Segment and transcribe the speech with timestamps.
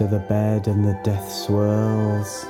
[0.00, 2.46] after the bed and the death swirls,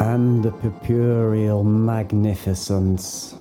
[0.00, 3.36] and the purpureal magnificence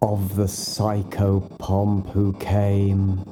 [0.00, 3.22] of the psychopomp who came,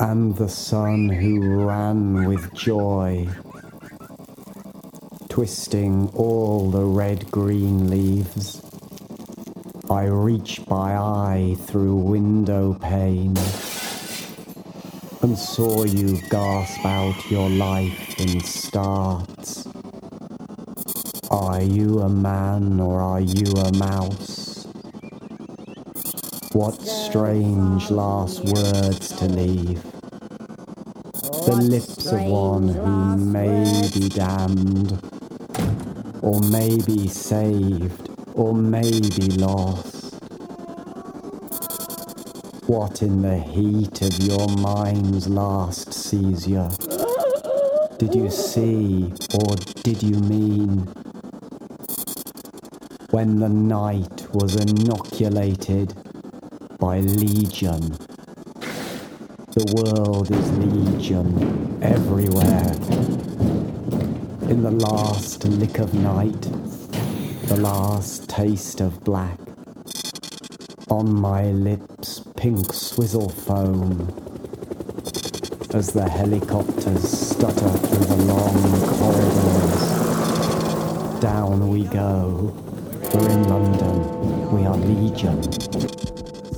[0.00, 3.26] and the sun who ran with joy,
[5.30, 8.60] twisting all the red green leaves.
[9.88, 13.38] I reach my eye through window pane
[15.22, 19.66] and saw you gasp out your life in starts.
[21.30, 24.66] Are you a man or are you a mouse?
[26.52, 29.82] What strange last words to leave.
[31.44, 34.98] The lips of one who may be damned,
[36.22, 39.99] or may be saved, or may be lost.
[42.70, 46.70] What in the heat of your mind's last seizure
[47.98, 50.86] did you see or did you mean?
[53.10, 55.94] When the night was inoculated
[56.78, 57.90] by legion.
[59.50, 62.70] The world is legion everywhere.
[64.48, 66.42] In the last lick of night,
[67.48, 69.40] the last taste of black.
[70.88, 74.08] On my lips, pink swizzle foam.
[75.74, 79.82] As the helicopters stutter through the long corridors.
[81.20, 82.56] Down we go.
[83.12, 84.52] We're in London.
[84.52, 85.42] We are legion.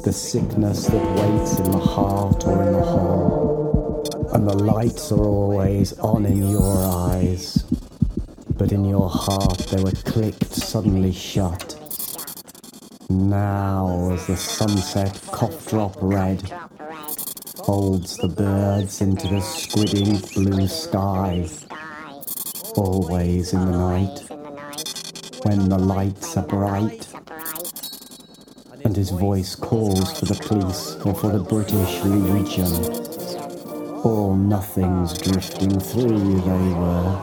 [0.04, 4.30] The sickness that waits in the heart or in the hall.
[4.34, 7.64] And the lights are always on in your eyes.
[8.56, 11.81] But in your heart they were clicked suddenly shut.
[13.12, 16.50] Now, as the sunset cough drop red
[17.66, 21.46] folds the birds into the squidding blue sky,
[22.74, 24.18] always in the night,
[25.44, 27.06] when the lights are bright,
[28.82, 32.72] and his voice calls for the police or for the British Legion.
[34.04, 37.20] All nothings drifting through they were.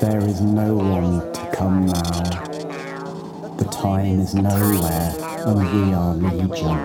[0.00, 2.53] There is no one to come now.
[3.56, 5.14] The time is nowhere,
[5.46, 6.78] and we are legion.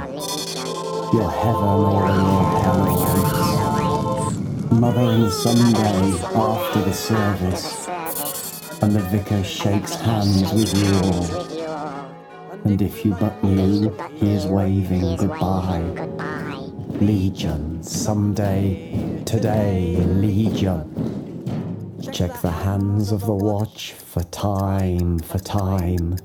[1.11, 4.31] Your heaven or your hell
[4.71, 7.87] Mother and Sunday after the service,
[8.83, 11.25] and the vicar shakes hands with you all.
[12.65, 15.81] And if you but knew, he is waving goodbye.
[17.01, 20.85] Legion, someday, today, Legion.
[22.13, 26.15] Check the hands of the watch for time, for time.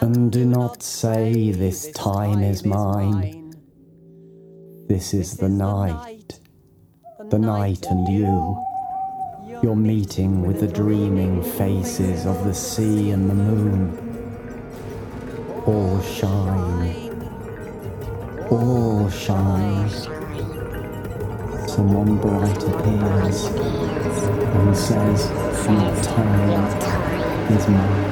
[0.00, 3.54] And do not say this time is mine.
[4.88, 6.38] This is the night,
[7.30, 8.62] the night and you.
[9.62, 13.98] Your meeting with the dreaming faces of the sea and the moon.
[15.66, 17.30] All shine,
[18.50, 19.88] all shine.
[21.66, 25.30] Someone bright appears and says,
[25.66, 28.05] Your time is mine.